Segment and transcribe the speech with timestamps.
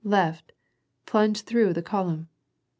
[0.03, 0.51] left!
[1.05, 2.27] plunged through the column.